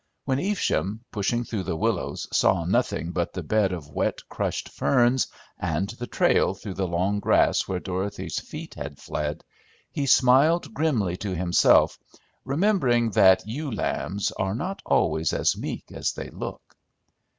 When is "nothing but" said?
2.65-3.33